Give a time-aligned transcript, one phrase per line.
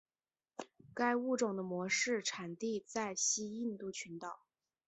[0.95, 4.47] 该物种的模式产地在西印度群岛。